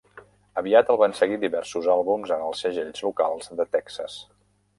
Aviat 0.61 0.87
el 0.93 0.97
van 1.01 1.13
seguir 1.19 1.37
diversos 1.43 1.89
àlbums 1.97 2.33
en 2.37 2.47
els 2.47 2.65
segells 2.67 3.05
locals 3.09 3.53
de 3.61 3.69
Texas. 3.77 4.19